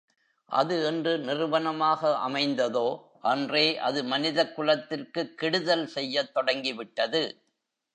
[0.51, 2.87] அது என்று நிறுவனமாக அமைந்ததோ
[3.21, 7.23] அன்றே அது மனிதக் குலத்திற்குக் கெடுதல் செய்யத் தொடங்கிவிட்டது.